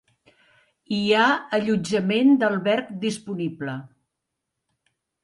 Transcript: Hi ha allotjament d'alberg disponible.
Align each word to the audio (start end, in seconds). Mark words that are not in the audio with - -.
Hi 0.95 1.01
ha 1.17 1.25
allotjament 1.57 2.31
d'alberg 2.45 2.89
disponible. 3.05 3.77